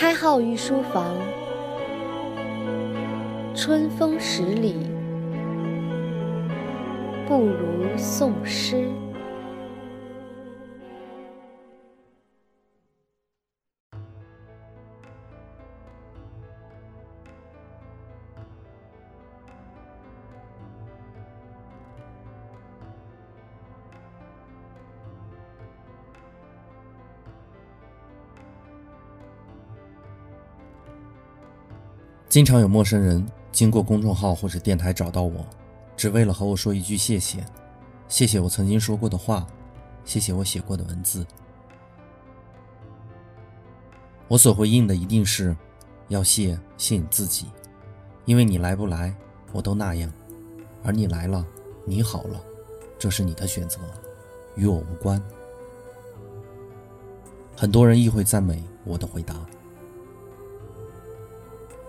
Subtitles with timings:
[0.00, 1.16] 开号御书房，
[3.52, 4.76] 春风十里，
[7.26, 8.88] 不如送诗。
[32.28, 35.44] 经常有陌生人经过公众号或者电台找到我，
[35.96, 37.42] 只为了和我说一句谢谢，
[38.06, 39.46] 谢谢我曾经说过的话，
[40.04, 41.26] 谢谢我写过的文字。
[44.28, 45.56] 我所回应的一定是，
[46.08, 47.46] 要谢谢你自己，
[48.26, 49.14] 因为你来不来，
[49.52, 50.10] 我都那样；
[50.84, 51.42] 而你来了，
[51.86, 52.38] 你好了，
[52.98, 53.80] 这是你的选择，
[54.54, 55.20] 与我无关。
[57.56, 59.34] 很多人亦会赞美我的回答。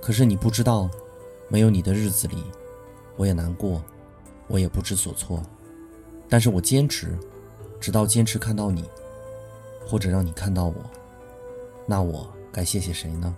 [0.10, 0.90] 可是你不知道，
[1.50, 2.44] 没有你的日子里，
[3.16, 3.80] 我也难过，
[4.48, 5.40] 我也不知所措。
[6.28, 7.16] 但是我坚持，
[7.80, 8.90] 直到坚持看到你，
[9.86, 10.74] 或者让你看到我，
[11.86, 13.38] 那我该谢谢谁呢？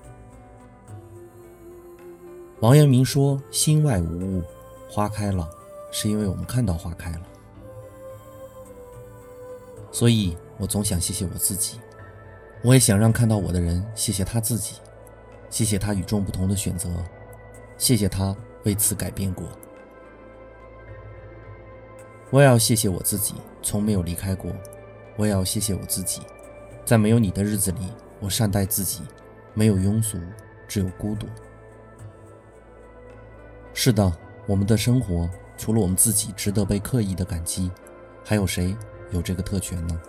[2.61, 4.41] 王阳明说：“心外无物，
[4.89, 5.49] 花开了，
[5.91, 7.21] 是因为我们看到花开了。”
[9.91, 11.81] 所以我总想谢谢我自己，
[12.63, 14.75] 我也想让看到我的人谢谢他自己。
[15.51, 16.89] 谢谢他与众不同的选择，
[17.77, 19.45] 谢谢他为此改变过。
[22.31, 24.51] 我也要谢谢我自己，从没有离开过。
[25.17, 26.21] 我也要谢谢我自己，
[26.85, 27.91] 在没有你的日子里，
[28.21, 29.01] 我善待自己，
[29.53, 30.17] 没有庸俗，
[30.69, 31.27] 只有孤独。
[33.73, 34.09] 是的，
[34.47, 37.69] 我们的生活除了我们自己值得被刻意的感激，
[38.23, 38.73] 还有谁
[39.11, 40.01] 有这个特权呢？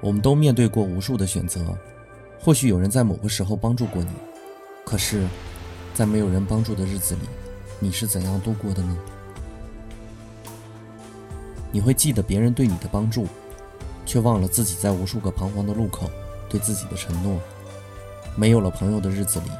[0.00, 1.60] 我们都面对过无数的选择。
[2.40, 4.10] 或许有人在某个时候帮助过你，
[4.84, 5.26] 可是，
[5.92, 7.22] 在没有人帮助的日子里，
[7.78, 8.96] 你是怎样度过的呢？
[11.70, 13.26] 你会记得别人对你的帮助，
[14.06, 16.08] 却忘了自己在无数个彷徨的路口
[16.48, 17.38] 对自己的承诺。
[18.36, 19.50] 没有了朋友的日子里，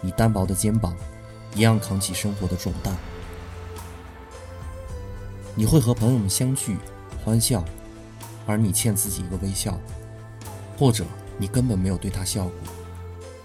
[0.00, 0.94] 你单薄的肩膀
[1.54, 2.94] 一样扛起生活的重担。
[5.54, 6.76] 你会和朋友们相聚
[7.24, 7.64] 欢笑，
[8.46, 9.76] 而你欠自己一个微笑，
[10.78, 11.04] 或者。
[11.38, 12.52] 你根本没有对他笑过，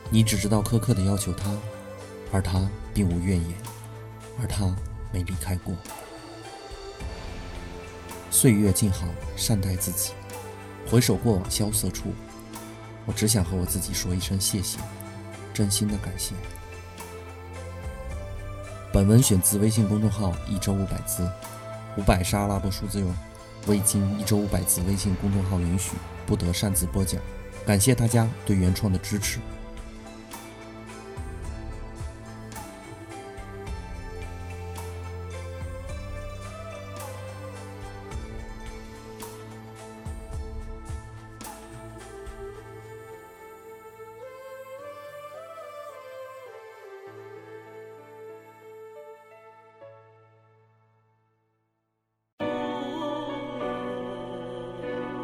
[0.10, 1.52] 你只知道苛刻的要求他，
[2.32, 3.58] 而他并无怨言，
[4.40, 4.74] 而他
[5.12, 5.76] 没离开过。
[8.30, 10.12] 岁月静好，善待自己。
[10.90, 12.14] 回首过往萧瑟处，
[13.06, 14.80] 我只想和我自己说一声谢谢，
[15.54, 16.34] 真心的感谢。
[18.94, 21.30] 本文选自微信公众号“一周五百字”，
[21.98, 23.08] 五百是阿拉伯数字哟。
[23.68, 25.92] 未经一周五百字微信公众号允许，
[26.26, 27.22] 不得擅自播讲。
[27.66, 29.40] 感谢大家对原创的支持。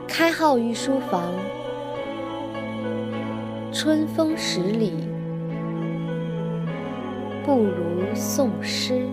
[0.07, 1.56] 开号御书房。
[3.79, 4.91] 春风十里，
[7.45, 9.05] 不如送诗。